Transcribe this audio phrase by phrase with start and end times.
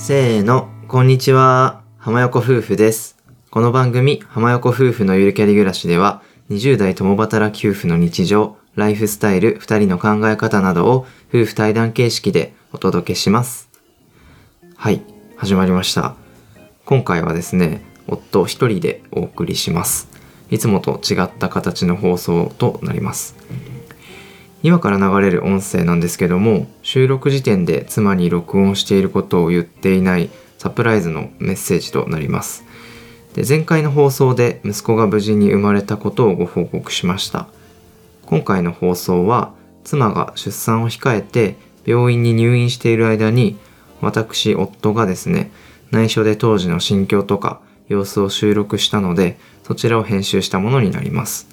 [0.00, 1.82] せーの、こんにちは。
[1.98, 3.18] 浜横夫婦です。
[3.50, 13.68] この番組、浜横夫婦のゆるキャリ暮らしでは、20代共働き夫婦の日常、ライフスタイル、2人の考え方などを夫婦対談形式でお届けします。
[14.76, 15.02] はい、
[15.36, 16.14] 始まりました。
[16.84, 20.08] 今回はですね、夫一人でお送りします。
[20.48, 23.34] いつもと違った形の放送となります。
[24.62, 32.64] 今から流れる音声なんですけども収録時点で妻に録音していることを言っていないサプライズのメッセージとなります。
[33.34, 37.46] で前回の放送で息子が無事に生まれたことをご報告しました。
[38.26, 41.56] 今回の放送は妻が出産を控えて
[41.86, 43.56] 病院に入院している間に
[44.00, 45.50] 私夫がですね
[45.92, 51.48] 内緒で当時の心境とか様子を収録したのでそちらを編集したものになります。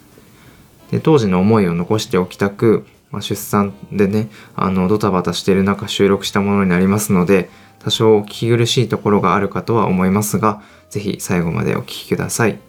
[0.92, 12.60] で当時の思いを残しておきたく、まあ、出産でねあのドタバタしている中収録したものになりますので多少お聞き苦しいところがあるかとは思いますが是非最後までお聞きください。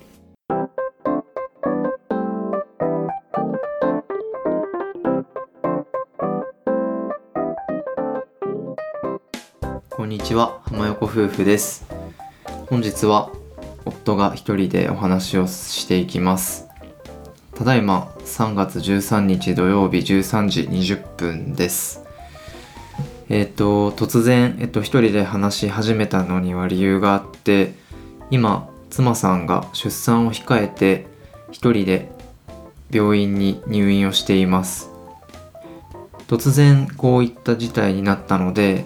[9.90, 11.86] こんにちは浜横夫婦です
[12.68, 13.32] 本日は
[13.84, 16.68] 夫が一人でお話をしていきます
[17.54, 22.04] ただいま3月13日土曜日13時20分です。
[23.28, 27.74] えっ、と突然、えっと、一人で話し始めたのには理由があって
[28.30, 31.06] 今妻さんが出産を控えて
[31.50, 32.10] 一人で
[32.90, 34.90] 病院に入院をしています。
[36.26, 38.84] 突然こういった事態になったので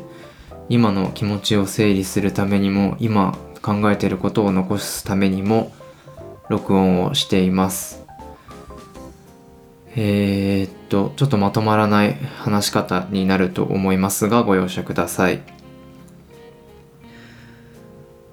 [0.68, 5.72] 今の気持ちを整理するためにも今考えていることを残すためにも
[6.50, 7.99] 録音をしています。
[9.96, 15.42] えー、っと、ちょっとまとまらない話し方になると思いますが、ご容赦ください。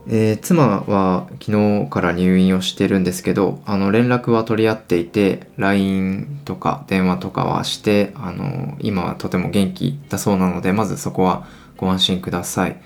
[0.09, 12.77] えー妻は昨日から入院をしてるんですけど、あの連絡は取り合っていて、LINE とか電話とかはして、あの今はとても元気だそうなので、まずそこはご安心ください。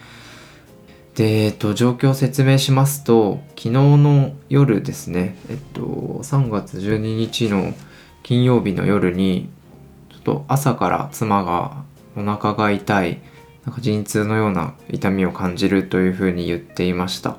[1.16, 5.82] で、えっと、状況を説明しますと、昨日の夜ですね、えっと、
[6.24, 7.74] 3月12日の
[8.24, 9.50] 金曜日の夜に
[10.10, 11.84] ちょっと朝から妻が
[12.16, 13.22] お腹が痛い
[13.66, 17.38] なんか陣痛のような痛みを感じるというふうに言っていました。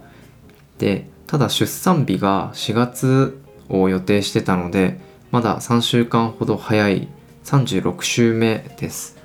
[0.79, 4.99] でただ出産日が4月を予定してたので
[5.31, 7.09] まだ3週間ほど早い
[7.45, 9.19] 36週目です。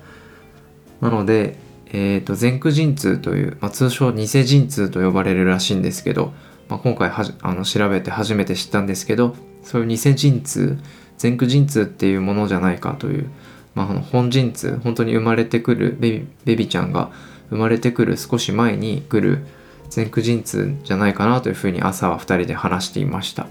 [1.00, 6.32] なので、えー、と前駆陣痛という、まあ、通称偽陣痛と呼ばれるらしいんですけど、
[6.68, 10.78] まあ、今回はあの調べて初めて知ったんですけどそういう偽陣痛
[11.20, 13.30] 前駆陣痛っていうものじゃないかという、
[13.74, 17.10] まあ、あの本陣痛本当に生まれてくるベビベビちゃんが
[17.50, 19.46] 生まれてくる少し前に来る
[19.94, 23.46] 前駆陣痛じゃないかなというふうに朝は2人で話していました。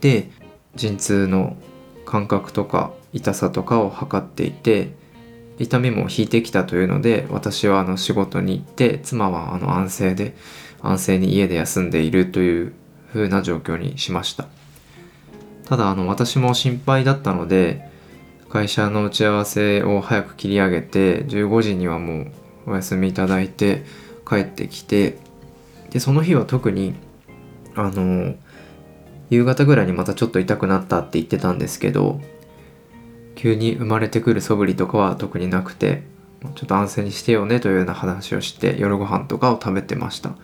[0.00, 0.30] で
[0.74, 1.56] 陣痛の
[2.04, 4.90] 感覚とか痛さとかを測っていて
[5.58, 10.34] 痛みも引いてきたというので私はあの仕事に行って妻はあの安静で
[10.80, 12.72] 安静に家で休んでいるという
[13.12, 14.46] 風な状況にしました。
[15.64, 17.88] ただあの私も心配だったので
[18.48, 22.24] 会社の打ち合わせを早く切り上げて15時にはも
[22.66, 23.84] うお休みいただいて
[24.28, 25.18] 帰ってきて
[25.90, 26.94] でその日は特に
[27.74, 28.34] あの
[29.30, 32.20] 夕方ぐらいにまたちょっと痛くなったって言ってたんですけど
[33.34, 36.02] 急に生まれてくる素振りとかは特になくて
[36.54, 40.34] ちょっと安静にしてよねというような話をして夜ご飯とかを食べてました。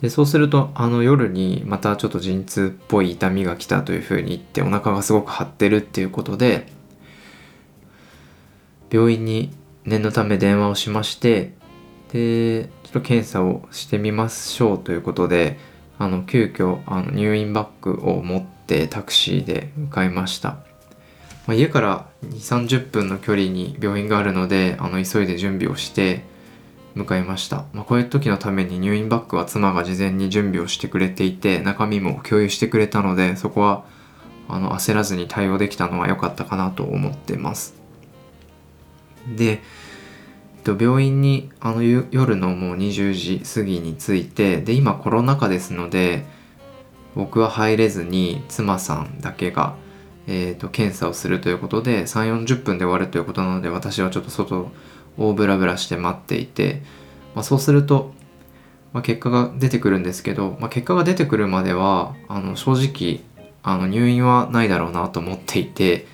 [0.00, 6.66] でそうするとあの夜にまたちょっと陣痛っぽい痛みが来たというふうに言ってお腹がすごく張ってるっていうことで
[8.90, 9.50] 病院に
[9.84, 11.54] 念のため電話をしまして
[12.12, 15.58] でちょっと検査をしてみましょうということで
[15.98, 20.58] あの急遽あの入院バッグを持ってタクシーで向かいました、ま
[21.48, 26.22] あ、家から2 3 0分の距離に病院があるのであの急いで準備をして
[26.96, 33.84] 向かいました、まあ、こういう時のために入院バッグは妻が事前に準備をしてくれていて中身も共有してくれたのでそこは
[34.48, 37.74] あの焦らずに対応できたのは良かったかなと思ってます。
[39.36, 39.54] でえ
[40.60, 46.24] っと病院にあの夜のもう20時過ぎに着いてで今コロナ禍ですので
[47.14, 49.74] 僕は入れずに妻さんだけが、
[50.26, 54.70] えー、と検査をするということで3 4 0分で終わるということなので私はちょっと外
[55.18, 56.82] をブラブラして待っていて、
[57.34, 58.12] まあ、そうすると、
[58.92, 63.20] まあ、結果が出てくるんですけど、まあ、結果が出てくるまではあの正直
[63.62, 66.06] あの入院はないだろうなと思っていて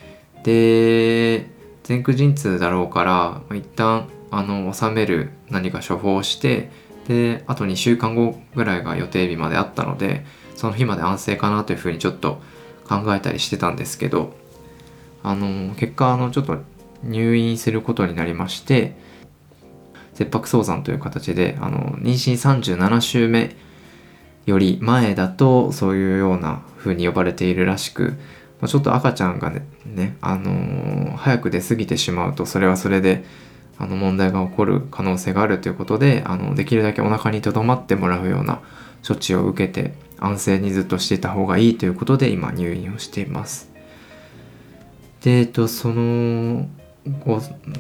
[0.44, 1.46] で
[1.88, 6.70] 前駆陣痛だろうから、一旦あの収める何か処方をして
[7.06, 10.24] であと2週間後ぐらいが予定日まであったので
[10.54, 12.40] その日まで安静かなというふうにちょっと
[12.88, 14.32] 考えたりしてたんですけど
[15.22, 16.58] あの結果あのちょっと
[17.04, 18.94] 入院することになりまして
[20.14, 23.56] 切迫早産という形であの妊娠37週目
[24.46, 28.14] より前だとそういうような風に呼ばれているらしく
[28.66, 33.24] ちょっと赤ちゃんがねね、あのー、早く出過ぎてしまうとそれはそれで
[33.78, 38.60] あの問題が起こる可能性があるということであのできるだけお腹にとどまってもらうような
[39.06, 43.72] 処置を受けて安静にずっとしていた方がいいということで今入院をしています。
[45.22, 46.68] で、えっと、その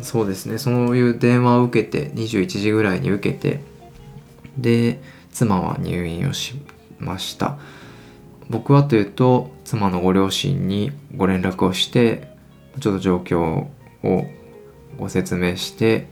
[0.02, 0.58] そうですね。
[0.58, 3.60] そういう電話を受けて21時ぐらいに受けて
[4.58, 6.54] で妻は入院をし
[6.98, 7.58] ました。
[8.50, 12.28] 僕はというと妻のご両親にご連絡をして
[12.80, 13.66] ちょっと状況
[14.02, 14.26] を
[14.98, 16.08] ご説明して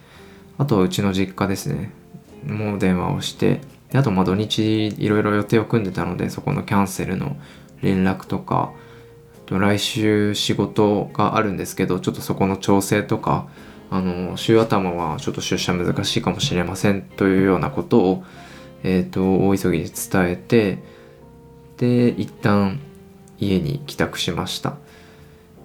[0.56, 1.92] あとうちの実家ですね。
[2.46, 3.60] もう電話をして
[3.90, 7.36] であとまあ土日いろいろ予定を組んでたのでそこのキャンセルの
[7.82, 8.72] 連絡とか
[9.58, 13.48] 来週仕事があるんですけどちょっとそこの調整とか
[13.90, 18.24] あの週頭はちょっと出社難しいかもしれませんというようなことを、
[18.84, 20.78] えーと、大急ぎで伝えて
[21.78, 22.78] で一旦
[23.38, 24.76] 家に帰宅しました。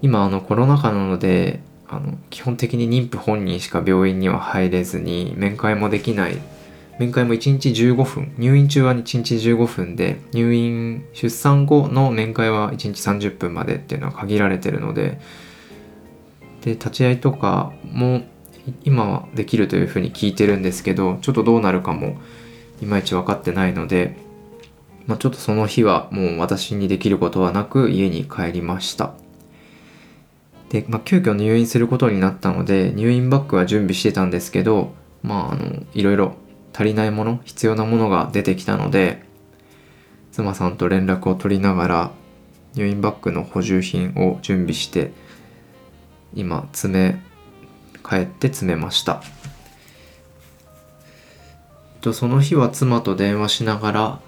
[0.02, 6.38] 今あのコロナ禍なのであの基本的に妊婦本人しか病院には入れずに面会もできない
[6.98, 8.34] 面会も1日15分。
[8.38, 12.88] 入院中は1日15分で入院出産後の面会は1日
[13.28, 15.20] 30分までっていうのは限られてるので
[16.62, 18.24] で立ち会いとかも
[18.84, 22.18] 今はできるというふうに聞いてるんですけどちょっとどうなるかも
[22.82, 24.18] いまいち分かってないので、
[25.06, 29.14] まあ、ちょっとその日はもう私にできることはなく家に帰りました。
[30.70, 36.36] で、まあ、急遽入院することになったので入院バッグは準備してたんですけどまああのいろいろ
[36.76, 39.24] 足りないもの必要なものが出てきたので
[40.34, 42.12] 妻さんと連絡を取りながら
[42.74, 45.14] 入院バッグの補充品を準備して
[46.34, 47.22] 今詰め
[48.04, 49.24] 帰って詰めました。
[52.02, 54.20] とその日は妻と電話しながら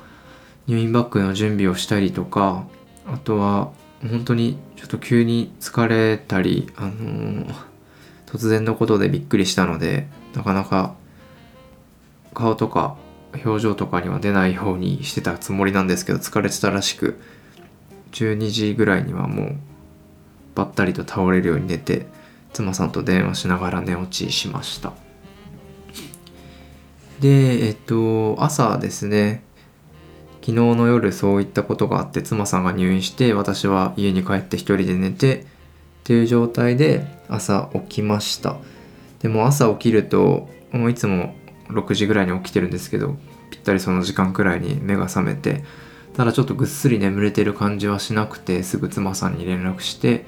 [0.65, 2.65] 入院バッグの準備をしたりとか
[3.05, 3.71] あとは
[4.01, 7.53] 本当にちょっと急に疲れたり、あのー、
[8.25, 10.95] 突然のことでびっくりしたのでなかなか
[12.37, 12.95] 顔とか
[13.43, 17.19] 表情とかには出ないようにしてたつもりなんですけど疲れてたらしく
[18.11, 19.55] 12時ぐらいにはもう
[20.53, 22.05] ばったりと倒れるように寝て
[22.53, 24.93] 妻さんと電話しながら寝落ちしました。
[27.19, 29.41] でえっと朝ですね
[30.41, 35.45] 昨日の夜そういったことがあって妻さんが入院して私は家に帰って一人で寝てっ
[36.03, 38.57] ていう状態で朝起きました。
[39.19, 41.33] でも朝起きるともういつも
[41.69, 43.17] 6時ぐらいに起きてるんですけど
[43.49, 45.63] ぴったりその時間くらいに目が覚めて
[46.15, 50.25] ただちょっとぐっすり眠れてる感じはしなくてすぐ妻さんに連絡して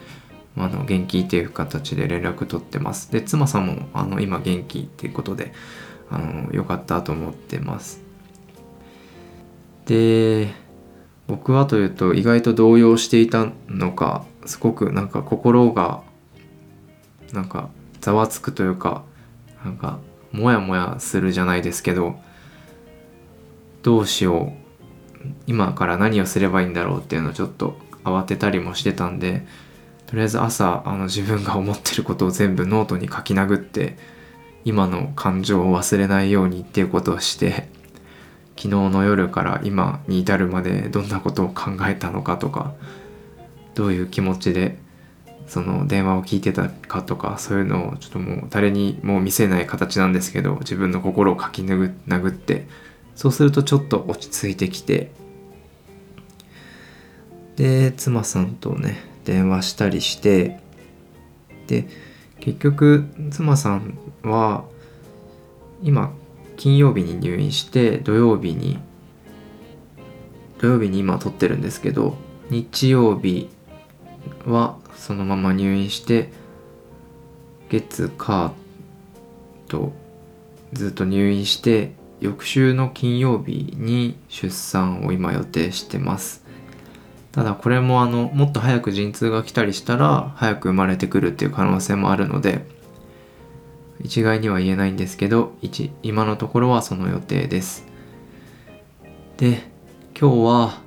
[0.56, 3.12] あの元気っていう形で連絡取ってます。
[3.12, 5.54] で妻さんもあの今元気っていうことで
[6.12, 8.02] あのよかったと思ってます。
[9.86, 10.50] で
[11.28, 16.02] 僕はというと意外と動揺していたのかすごくなんか心が
[17.34, 17.70] なんか
[18.02, 19.04] ざわつくというか
[19.64, 20.00] なんか
[20.32, 22.20] モヤモヤするじゃないですけど
[23.84, 24.70] どうしよう。
[25.48, 29.46] 今から何をすればいいんだろうっていうのをちょっと慌てたりもしてたんで
[30.08, 33.98] とりあえず朝あの自分が思ってることを全部ノートに書き殴って
[34.66, 37.70] 今の感情を忘れないようにっていうことをして
[38.56, 42.74] 昨日の夜から今に至るまでどんなことを考えたのかとか
[43.76, 44.80] どういう気持ちで
[45.50, 52.68] その電話を聞いてたかとかそういうのをちょっともう誰にも見せない形なんですけど自分の心を書き殴って
[53.16, 55.12] そうするとちょっと落ち着いてきて。
[57.58, 60.62] で妻さんとね電話したりして
[61.68, 61.90] で
[62.40, 64.64] 結局妻さんは
[65.84, 66.14] 今
[66.56, 68.80] 金曜日に入院して土曜日に
[70.60, 72.16] 土曜日に今撮ってるんですけど
[72.50, 73.50] 日曜日
[74.46, 76.30] はそのまま入院して
[77.70, 78.52] 月火
[79.68, 79.94] と
[80.74, 86.44] ずっと入院して翌週の金曜日に出産を今予定してます。
[87.32, 92.66] ただこれもあのもっと早く陣痛が来たりしたら早く生まれてくるっていう可能性もあるので
[94.02, 95.54] 一概には言えないんですけど
[96.02, 97.86] 今のところはその予定です。
[99.38, 99.64] で
[100.20, 100.82] 今日は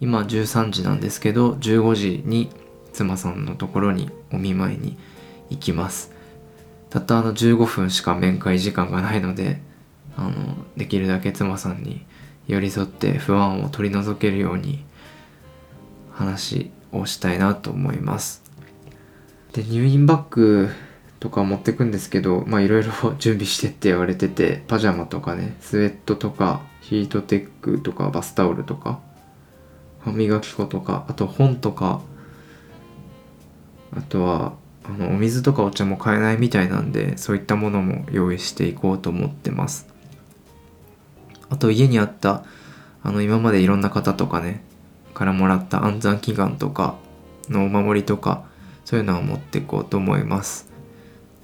[0.00, 2.50] 今13時なんですけど15時に
[2.92, 4.96] 妻さんのところにお見舞いに
[5.50, 6.12] 行きます。
[6.90, 9.60] たったあの15分しか面会時間がないので
[10.16, 10.32] あの
[10.76, 12.04] できるだけ妻さんに
[12.46, 14.84] 寄り添って不安を取り除けるように
[16.12, 18.42] 話をしたいなと思います。
[19.52, 20.70] で入院バッグ
[21.20, 29.00] とか持ってくんですけどまあいろいろ準備してって言われててパジャマとかねスウェットとかヒートテックとかバスタオルとか
[30.00, 32.00] 歯磨き粉とかあと本とか
[33.96, 39.86] あとはあのお水とかお茶も買えないみたいなんでそういったものも用意していこうと思ってます。
[41.50, 42.44] あと家にあった
[43.02, 44.62] あの今までいろんな方とかね
[45.14, 46.96] からもらった安産祈願とか
[47.48, 48.44] のお守りとか
[48.84, 50.70] そういうのを持っていこうと思います。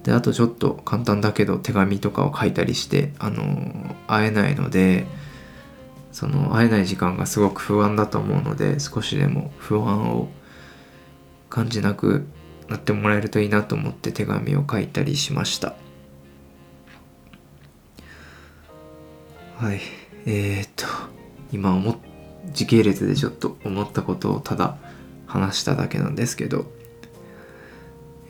[0.03, 5.07] であとちょっと簡単だけど手紙とかを書いたりしてあの会えないので
[6.13, 10.29] その会えない時間がすごく不安だと思うので少しでも不安を
[11.51, 12.27] 感じなく
[12.69, 15.75] なってもらえるといいなと思って手紙を書いたりしました。
[19.57, 19.81] はい。
[20.27, 20.87] えー、っと
[21.53, 21.97] 今思
[22.53, 24.77] 時系列でちょっと思ったことをただ
[25.27, 26.79] 話しただけなんですけど。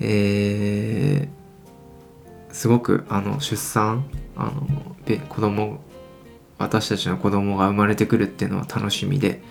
[0.01, 4.05] えー、すごくあの出産
[4.37, 4.97] あの
[5.29, 5.81] 子供
[6.59, 9.43] 私たちの子供が生まれてくるっていうのは楽しみで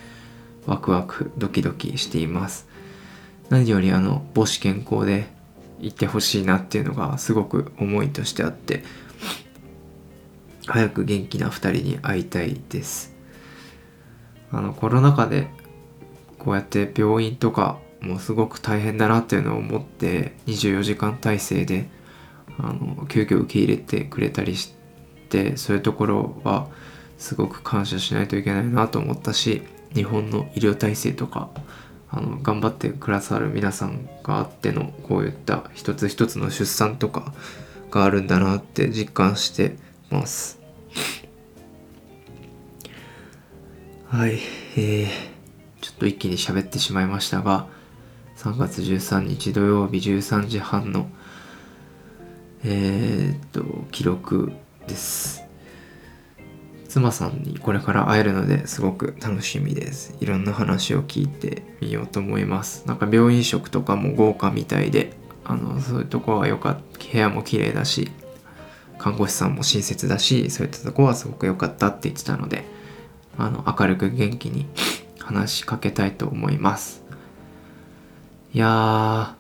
[0.66, 2.68] ワクワクドキドキしています。
[3.50, 5.28] 何よりあの母子健康で
[5.80, 8.84] いてほしいなっていうのがすごく思いとしてあって
[10.66, 13.16] 早く元気な2人に会いたいです。
[14.52, 15.48] あのコロナ禍で
[16.38, 21.90] こうやって病院とかもすごく大変だなっていうのを思って24時間体制で
[22.58, 24.74] あの急遽受け入れてくれたりし
[25.30, 26.68] てそういうところは
[27.18, 29.64] すごく感謝しないといけないなと思ったし
[29.94, 31.50] 日本の医療体制とか
[32.10, 37.34] あの頑張ってくださる皆さんがあってのこういった一つ一つの出産とか
[37.92, 39.76] があるんだなって実感して
[40.10, 40.60] ます。
[44.10, 44.40] はい、
[44.78, 45.08] えー、
[45.82, 47.68] ちょっと一気に喋ってしまいましたが
[48.38, 51.10] 3月13日土曜日13時半の
[52.64, 54.54] えー、っと記録
[54.88, 55.47] です
[56.88, 60.16] 妻さんにこれから会えるのですごく楽しみです。
[60.20, 62.88] いろんな話を聞いてみようと思います。
[62.88, 65.12] なんか病院食とかも豪華みたいで
[65.44, 66.88] あのそういうとこはよかった。
[67.12, 68.12] 部屋も綺麗だし
[68.98, 72.66] 看護師さんも親切だしそういったとこはすごく良かったって言ってたので
[73.38, 74.66] あの明るく元気に
[75.20, 77.04] 話しかけたいと思います。
[78.54, 79.38] いやー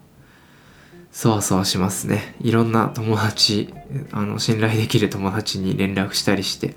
[1.11, 2.35] そわそわしますね。
[2.41, 3.73] いろんな友達
[4.11, 6.75] あの信頼できる友達に連絡したりして。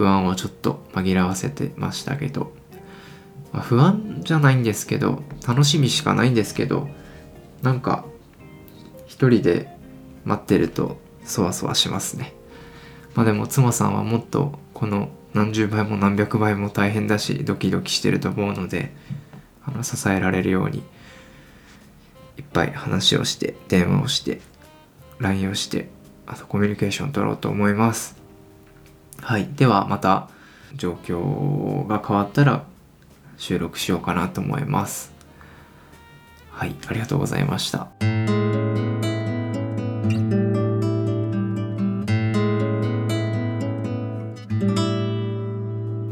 [0.00, 2.52] 不安をちょっと紛らわせてましたけど、
[3.52, 6.88] まあ、不安じゃないんですけど楽しみしかないんですけど
[7.60, 8.06] なんか
[9.06, 9.68] 一人で
[10.24, 12.32] 待ってるとそわそわしますね。
[13.14, 18.94] まあでも妻さんはもっとこの何十倍も何百倍も大変だしドキドキしてると思うので
[19.62, 20.78] あの支えられるように
[22.38, 24.40] いっぱい話をして電話をして
[25.18, 25.90] LINE をして
[26.26, 28.19] あとコミュニケーション取ろうと思います。
[29.22, 29.48] はい。
[29.54, 30.28] ではまた
[30.74, 32.64] 状況が変わったら
[33.36, 35.12] 収録しようかなと思います。
[36.50, 36.74] はい。
[36.86, 37.88] ありがとうございました。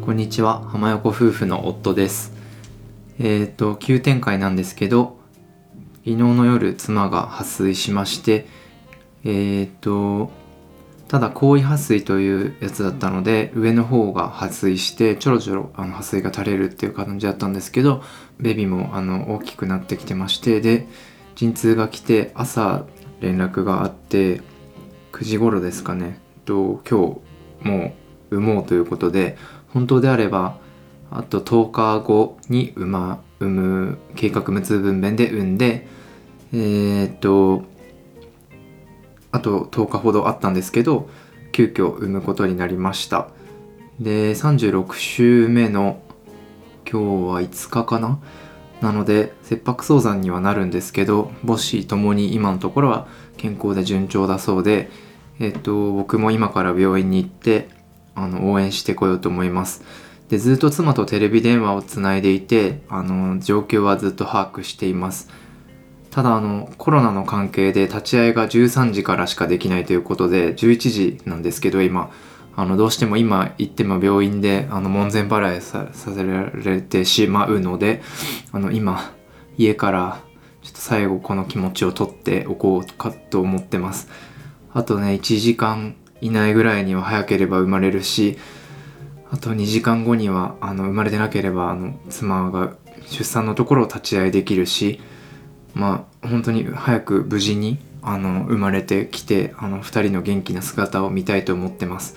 [0.05, 0.67] こんにちは。
[0.69, 2.33] 浜横夫婦の夫です。
[3.19, 5.19] えっ、ー、と、急展開なんですけど、
[5.97, 8.47] 昨日の夜妻が破水しまして、
[9.25, 10.31] えっ、ー、と、
[11.09, 18.03] ただ高位破水というやつだったので上の方が破水してちょろちょろあの破水が垂れるっていう感じだったんですけど
[18.38, 20.87] ベビーもあの大きくなってきてましてで
[21.35, 22.85] 陣痛が来て朝
[23.21, 24.43] 連絡があって
[25.12, 27.21] 9時頃ですかねと今
[27.62, 27.95] 日も
[28.31, 29.38] う産もうということで
[29.73, 30.59] 本当であれば
[31.11, 35.87] あと10日後に産,、ま、産む計画無痛分娩で産んで
[36.53, 37.65] えー、っと
[39.32, 41.08] あと10日ほどあったんですけど
[41.52, 43.28] 急遽産むことになりました。
[44.00, 46.00] で36週目の
[46.90, 48.20] 今日は5日かな？
[48.80, 54.88] なので切迫早産にはなるんですけど母子ともに今のところは健康で順調だそうで
[55.40, 57.68] えっと僕も今から病院に行って
[58.14, 59.82] あの応援してこようと思います。
[60.28, 65.28] でずっと妻とテレビ電話をつないでいてあの状況はずっと把握しています。
[66.11, 72.11] ただあのコロナの関係で立ち会いが13時からしかできないということで11時なんですけど今
[72.57, 78.03] あのどうしても今行っても病院であの門前払いさせられてしまうので
[78.50, 79.15] あの今
[79.57, 80.21] 家から
[80.62, 84.09] ちょっと最後この気持ちを取っておこうかと思ってます。
[84.73, 88.38] あとね1時間以内ぐらいには早ければ生まれるし
[89.31, 92.75] あと2時間後にはあの生まれてなければあの妻が
[93.07, 95.00] 出産のところを立ち会いできるし
[95.75, 102.17] まあ本当に早く無事にあの生まれてきてあの2人の元気な姿を見たいと思ってます。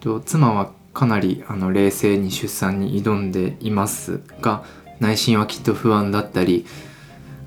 [0.00, 4.64] と妻はかなりあの冷静に出産に挑んでいますが
[4.98, 6.64] 内心はきっと不安だったり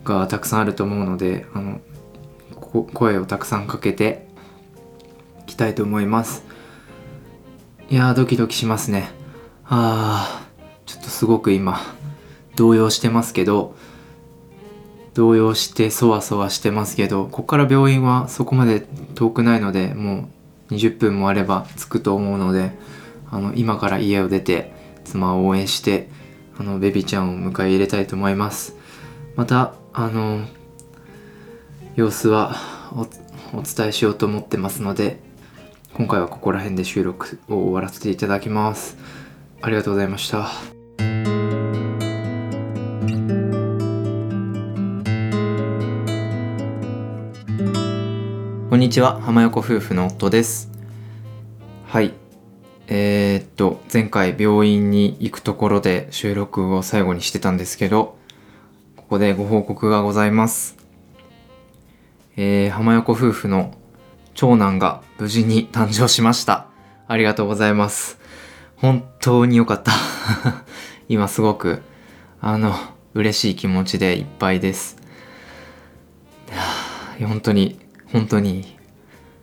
[0.04, 1.82] がたくさんあると思うのであの
[2.94, 4.28] 声をたくさんかけて
[5.42, 6.44] いきたいと思います
[7.90, 9.10] いやドキドキしますね
[9.66, 11.80] あーちょっとすごく今
[12.56, 13.76] 動揺してますけど
[15.20, 20.30] 動揺してそわそわしてますけどここから病院はそこまで遠くないのでも
[20.70, 22.72] う20分もあれば着くと思うので
[23.30, 24.72] あの今から家を出て
[25.04, 26.08] 妻を応援して
[26.58, 28.76] あのベビーちゃんを迎え入れたいと思います。
[29.36, 30.46] またあの
[31.96, 32.56] 様子は
[33.54, 35.20] お伝えしようと思ってますので
[35.94, 38.98] 今回はここら辺で収録を終わらせていただきます。
[39.62, 40.79] ありがとうございました。
[48.90, 50.72] にちは浜横夫婦の夫です
[51.86, 52.12] はい
[52.88, 58.18] えー、っと前回病院に行くところで収録を最後にしてたんですけど
[58.96, 60.76] ここでご報告がございます
[62.36, 63.76] えー、浜横夫婦の
[64.34, 66.66] 長男が無事に誕生しました。
[67.08, 68.18] ありがとうございます。
[68.78, 69.92] 本当に良かった。
[71.10, 71.82] 今すごく、
[72.40, 72.74] あの、
[73.14, 74.96] 嬉しい気持ちでいっぱいです。
[77.20, 77.78] 本当に、
[78.14, 78.79] 本当に、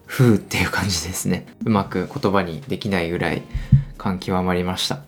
[0.07, 1.47] ふうっていう感じですね。
[1.65, 3.43] うまく言葉にできないぐらい
[3.99, 5.03] 感極まりました。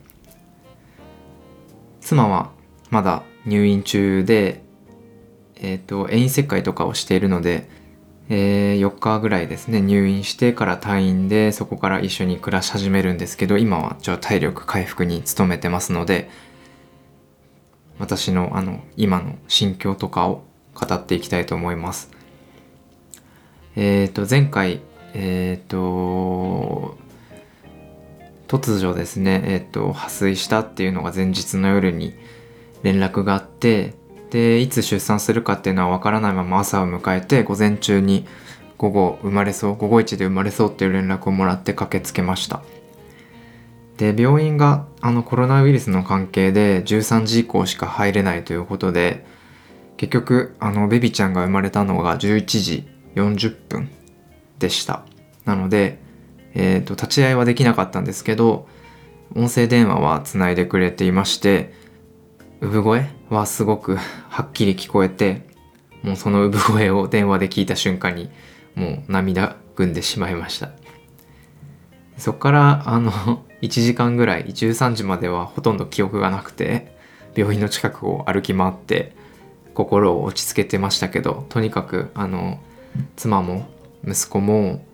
[2.01, 2.51] 妻は
[2.91, 4.63] まだ入院中で、
[5.57, 7.69] えっ、ー、と、遠因切開とかをしているので、
[8.31, 16.29] えー、4日ぐらいですね入院してから退院でそこから一緒に暮らし始めるんですけど今はちょ体力回復に努めてますので
[17.99, 22.11] 私のあの今の心境とかを語っていきたいと思います。
[23.75, 24.81] えっ、ー、と前回
[25.21, 26.97] えっ、ー、と
[28.47, 32.15] 突如ですねえっ、ー、と破水したっていうのが前日の夜に
[32.85, 33.95] 連絡があって
[34.31, 38.27] でいつ出産するかっていうのは分からないまま朝を迎えて午前中に
[38.77, 42.63] 午後生まれそう午後1で生まれそうっていう連絡をもらって駆けつけました。
[43.97, 49.27] で病院があのコロナウイルスの関係で13時以降しか入れないということで
[49.97, 53.91] 結局あのベビちゃんが生まれたのが11時40分
[54.59, 55.05] でした。
[55.45, 55.99] なので、
[56.55, 58.69] えーと、立ち会いはできなかったんですけど
[59.35, 61.73] 音声電話はつないでくれていまして
[62.61, 63.97] 産声はすごく
[64.29, 65.47] はっきり聞こえて
[66.03, 68.31] もうその産声を電話で聞いた瞬間に
[68.75, 70.71] もう涙ぐんでしまいました。
[72.17, 73.13] そっからあの
[73.63, 76.97] 1時間ぐらい13時まではほとんど記憶がなくて
[77.35, 79.17] 病院の近くを歩き回って
[79.75, 82.61] 心を落ち着けてましたけどとにかくあの
[83.17, 83.69] 妻も
[84.07, 84.85] 息子も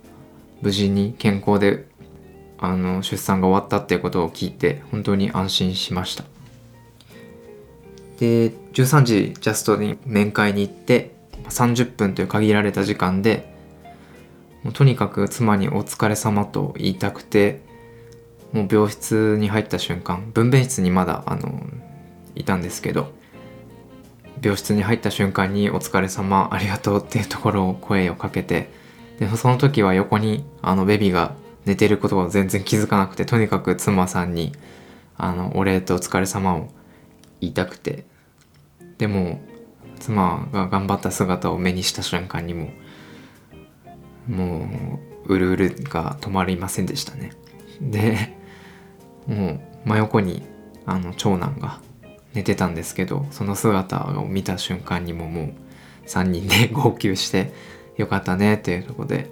[0.62, 1.86] 無事に健康で
[2.58, 6.24] あの出産が終わったっていうことを聞いて本当に安心しました。
[8.18, 11.14] で13時ジャストに面会に行って
[11.48, 13.52] 30分という限られた時間で
[14.62, 17.60] もうとにかく妻に「お疲れ様と言いたくて
[18.52, 21.66] もう病室に入った瞬間分娩室にまだあの
[22.36, 23.12] いたんですけど
[24.40, 28.70] 病室に入った瞬間に「お疲れ様ありがとう」っていうところを声をかけて
[29.18, 34.52] でその時は横にあのベビーが寝てることを全然気づかなくてとにかく妻さんに
[35.16, 36.68] あのお礼とお疲れ様を
[37.40, 38.04] 言いたくて。
[38.98, 39.40] でも
[39.98, 42.70] 妻が頑張った姿を目にした瞬間にも
[44.28, 47.32] もううるうるが止まりませんでしたね。
[47.80, 48.34] で
[49.26, 50.42] もう真横に
[50.86, 51.80] あの長男が
[52.34, 55.54] 寝てたんですけどその姿を見た瞬間にももう
[56.06, 57.52] 3人で号泣して
[57.96, 59.30] よかったねっていうとこで。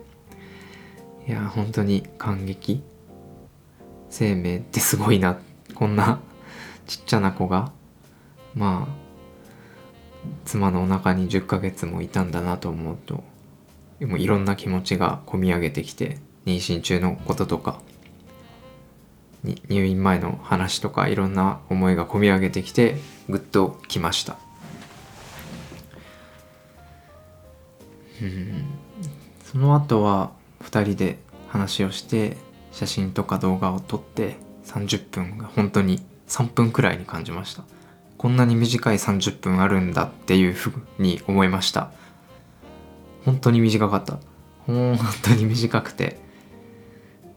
[1.26, 2.82] いや本当に感激。
[4.10, 5.38] 生命ってすごいな。
[5.74, 6.20] こんな
[6.86, 7.72] ちっちゃな子が。
[8.54, 9.02] まあ
[10.44, 13.24] 妻のお腹に10ヶ月もいたんだなと思うと
[14.06, 17.80] もういろんな気持ちが込み上げてきて妊娠中のこととか。
[19.68, 22.96] 入院前の話とかいろんな思いが込み上げてきて
[23.28, 24.38] ぐっときました。
[29.44, 30.32] その後は
[30.62, 32.36] 2人で話をして
[32.70, 37.64] 写真とか動画を撮って30分が本当に3分くらいに感じました。
[38.16, 41.90] こんなに短い30分あるんだっていうふうに思いました。
[43.24, 44.18] 本当に短かった。
[44.66, 46.18] 本当に短くて。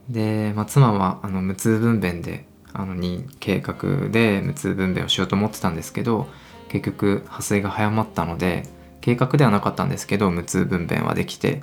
[0.09, 6.27] で、まあ、妻はあの無痛分娩であのに計画で無痛分娩をしようと思ってたんですけど
[6.69, 8.67] 結局破水が早まったので
[9.05, 11.61] 計画ではなかったんですけど無痛分娩はできて。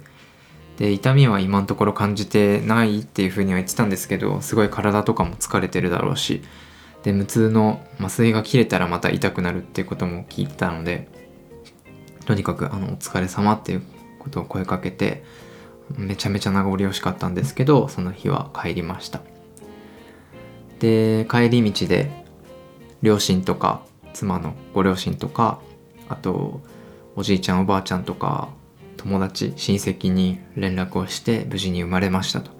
[0.79, 6.43] で痛みは今のところ感じてないっていうふうには言ってたんですけどすごい体とかも疲れてるだろうし。
[7.03, 11.09] で無痛の麻酔が切れたらまた痛くなるっていうことも聞いたので
[12.27, 13.83] とにかくあのお疲れ様っていう
[14.21, 15.25] ことを声かけて
[15.97, 19.21] めちゃめちゃ名残惜しかったんですけどその日は帰りました。
[20.79, 22.09] で帰り道で
[23.03, 25.61] 両親とか妻のご両親とか
[26.09, 26.61] あと
[27.15, 28.49] おじいちゃんおばあちゃんとか
[28.97, 32.51] 友達親戚に連絡をして無事に生まれましたと。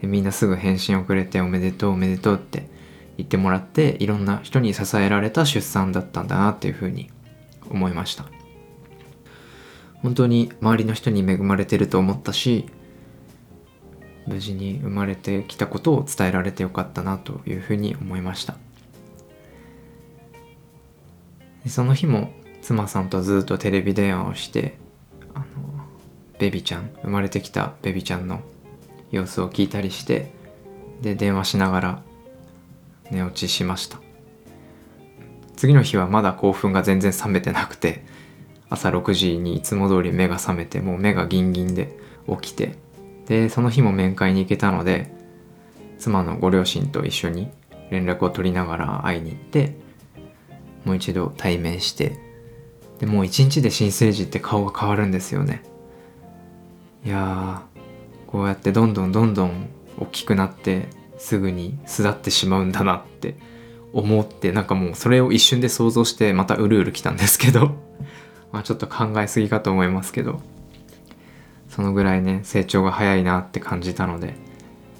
[0.00, 2.68] でみんなすぐ返信をくれておめでとうおめでとうって
[3.16, 7.10] 言ってもらっていろんな人に支えられた出産だったんだなっていうふうに
[7.70, 8.26] 思いました。
[10.02, 12.66] 本当に周りの人に恵まれてると思ったし
[14.26, 18.56] 無事に生まれてきたことを伝えられてよかったなというふうに思いました。
[21.66, 22.30] その日も
[22.66, 24.76] 妻さんとずっとテレビ電話をして
[25.34, 25.46] あの
[26.40, 28.40] ベビちゃん生まれてきたベビちゃんの
[29.12, 30.32] 様子を聞いたりして
[31.00, 32.02] で電話しながら
[33.12, 34.00] 寝落ちしました。
[35.54, 38.04] 次の日はまだ興奮が全然冷めてなくて
[38.68, 41.96] 朝6時にいつも通り目が覚めてもう目がギンギンで
[42.28, 42.74] 起きて
[43.26, 45.14] でその日も面会に行けたので
[45.98, 47.48] 妻のご両親と一緒に
[47.90, 49.76] 連絡を取りながら会いに行って
[50.84, 52.25] もう一度対面して
[52.98, 55.62] でもう一日で新生児って顔が変わるんですよね。
[57.04, 63.36] いやーこうやってどんどんどんどん大きくなってすぐに巣立ってしまうんだなって
[63.92, 67.76] 思ってなんかもうそれを一瞬で想像してまたうるうる来たんですけど
[68.52, 70.40] まあちょっと考えすぎかと思いますけど
[71.68, 74.34] そのぐらいね成長が早いなって感じたので、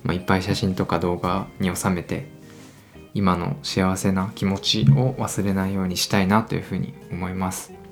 [0.05, 2.29] まあ、いっぱい写真とか動画に収めて
[3.15, 7.86] 今の幸せな気持ちを忘れないようにしたいなというふうに思います。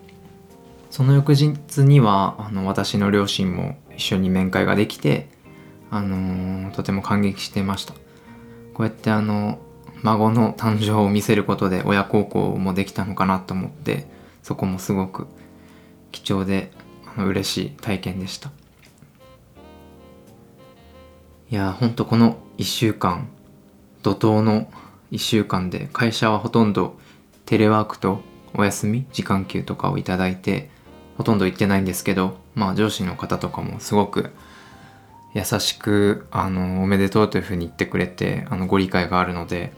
[0.94, 5.28] その翌日にはあの私の両親も一緒に面会ができて、
[5.90, 7.94] あのー、とても感激してました。
[8.74, 9.58] こうやってあの
[10.04, 14.06] 孫の誕生を見せることで親孝行もできたのかなと思って
[14.44, 15.26] そこもすごく
[16.12, 16.70] 貴重で
[17.16, 18.52] あの嬉しい体験でした。
[21.50, 23.28] いやほんとこの1週間
[24.04, 24.68] 怒涛の
[25.10, 26.96] 1週間で会社はほとんど
[27.46, 28.20] テレワークと
[28.56, 30.72] お休み時間給とかをいただいて
[31.16, 34.30] ほとんど行ってないんですけどまあ上司の方とかもすごく
[35.34, 39.72] 優しくあのおめでとうというふうに言ってくれてあのご理解があるので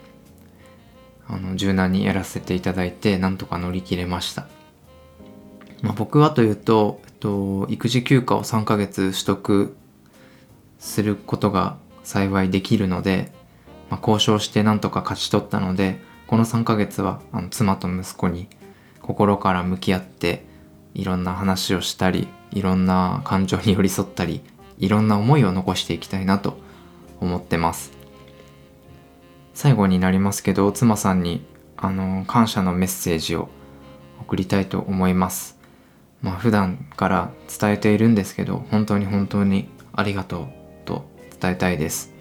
[1.28, 4.46] あの柔軟にやらせていただいてなんとか乗り切れました、
[5.82, 9.76] まあ、僕はというと、えっと、育児休暇を3ヶ月取得
[10.78, 13.32] することが幸いできるので、
[13.90, 18.48] まあ、交渉してなんとか勝ち取ったのでこの3ヶ月はあの妻と息子に
[19.00, 20.44] 心から向き合って
[20.96, 24.40] いろんな話をしたりいろんな感情に寄り添ったり
[24.78, 26.56] いろんな思いを残していきたいなと
[27.20, 27.92] 思ってます。
[29.52, 31.44] 最後になりますけど妻さんに
[31.76, 33.50] あの感謝のメッセージを
[34.22, 35.58] 送りたいと思います。
[36.22, 37.30] まあ普段から
[37.60, 40.48] 伝えているんですけど本当に本当にありがとう
[40.86, 41.04] と
[41.38, 42.14] 伝えたいです。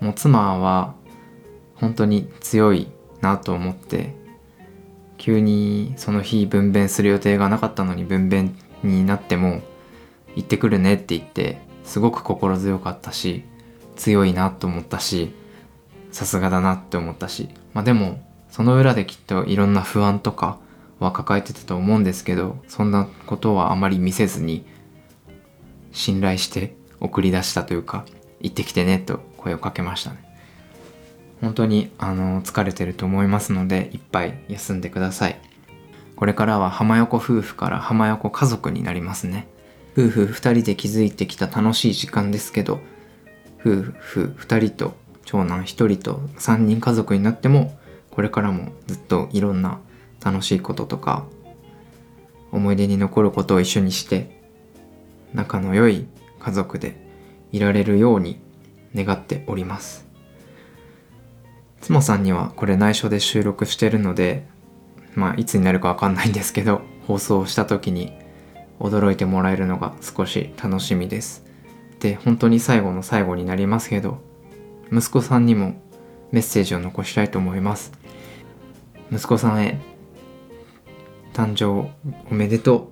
[0.00, 0.94] もう妻は
[1.76, 2.88] 本当に強い
[3.22, 4.14] なと思って
[5.24, 8.50] 急にその日分娩する予定がなかったのに分娩
[8.82, 9.62] になっても
[10.36, 13.42] 行ってくるねって言ってすごく心強かったし
[13.96, 15.34] 強いなと思ったし
[16.12, 20.58] さすがだなって思ったしまあでもその裏できっといろんな不安とか
[21.00, 24.66] は抱えてたと思うんですけどそんなことはあまり見せずに
[25.92, 28.04] 信頼して送り出したというか
[28.40, 30.23] 行ってきてねと声をかけましたね。
[31.40, 35.40] 本当にあの疲れてると思いますのでいっぱい休んでください。
[36.16, 39.48] これからは浜横夫婦から浜横家族になりますね。
[39.96, 42.80] 夫婦2人で築いてきた楽しい時間ですけど
[43.60, 44.94] 夫婦2人と
[45.24, 47.78] 長男1人と3人家族になっても
[48.10, 49.80] これからもずっといろんな
[50.24, 51.26] 楽しいこととか
[52.52, 54.40] 思い出に残ることを一緒にして
[55.32, 56.06] 仲の良い
[56.38, 56.96] 家族で
[57.52, 58.40] いられるように
[58.94, 60.03] 願っております。
[61.84, 64.46] 妻さんにはこれ内緒で収録してるので
[65.14, 68.14] まあいつになるかわかんないんですけど 放送した時に
[68.80, 71.44] 驚いてもらえるのが少し楽しみです。
[72.00, 74.22] で本当に最後の最後になりますけど
[74.90, 75.74] 息子さんにも
[76.32, 77.92] メッセージを残したいと思います。
[79.12, 79.78] 息子さんへ
[81.34, 81.90] 誕生
[82.30, 82.90] おめでと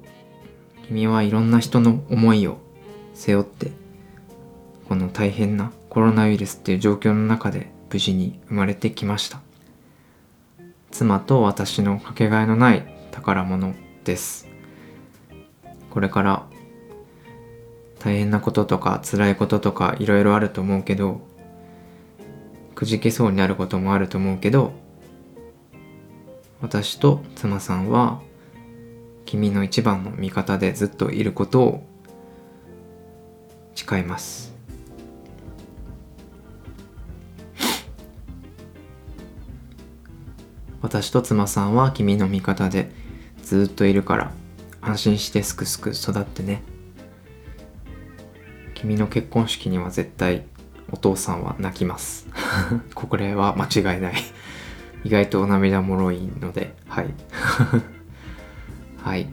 [0.84, 0.86] う。
[0.86, 2.58] 君はいろんな人の思いを
[3.14, 3.72] 背負って
[4.86, 9.40] この大変なコロナウイルスっていう状況の中で無事に生まれてきました。
[10.90, 13.74] 妻と私のかけがえのない宝物
[14.04, 14.48] です。
[15.90, 16.46] これから
[17.98, 21.20] 大変なこととか辛いこととかいろいろあると思うけど
[22.74, 24.72] くじけそうになることもあると思うけど
[26.62, 28.22] 私と妻さんは
[29.26, 31.86] 君の一番の味方でずっといることを
[33.74, 34.51] 誓います。
[40.92, 42.90] 私と妻さんは君の味方で
[43.42, 44.32] ずっといるから
[44.82, 46.62] 安心してすくすく育ってね。
[48.74, 50.44] 君の結婚式には絶対
[50.90, 52.28] お父さんは泣きます。
[52.94, 54.14] これは間違いない。
[55.02, 57.06] 意外とお涙もろいのではい。
[59.02, 59.30] はい。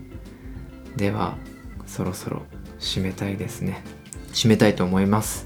[0.96, 1.36] では
[1.86, 2.44] そろそろ
[2.80, 3.84] 締めたいですね。
[4.32, 5.46] 締めたいと思います。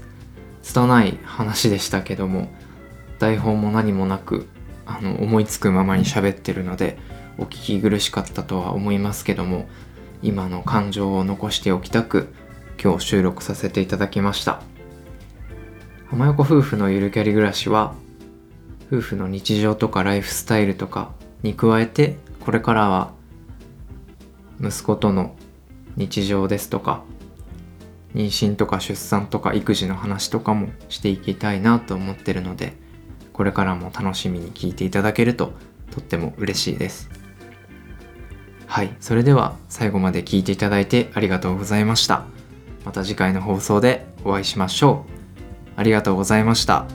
[0.62, 2.54] 拙い話でしたけども
[3.18, 4.46] 台本も何もなく
[4.86, 6.98] あの思いつくままに喋ってるので
[7.38, 9.66] お聞き苦しかったとは思いますけども
[10.22, 12.32] 今の感情を残しておきたく
[12.82, 14.62] 今日収録させていただきました。
[16.14, 17.94] 浜横夫婦のゆるキャリ暮らしは
[18.86, 23.12] 夫婦の日常とかライフスタイルとかに加えてこれからは
[24.60, 25.34] 息子との
[25.96, 27.02] 日常ですとか
[28.14, 32.74] 妊娠とか出産とか育児の話とかもしていきたいなと思ってるので
[33.34, 35.52] これからも楽しみに聞いていただけると
[35.90, 37.10] とっても嬉しいです。
[38.66, 42.24] はいそれでは最後まで聞いていただいてありがとうございました。
[42.84, 45.10] また次回の放送でお会いしましょう。
[45.76, 46.86] ありがとうございました。